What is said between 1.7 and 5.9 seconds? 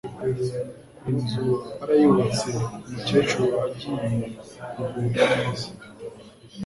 barayubatse umukecuru agiye kugubwa neza,